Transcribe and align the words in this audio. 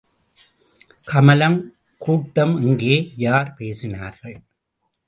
கமலம் 1.03 1.59
கூட்டம் 1.97 2.55
எங்கே, 2.57 3.13
யார் 3.17 3.55
பேசினார்கள்? 3.57 4.37